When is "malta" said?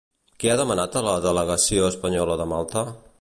2.55-2.87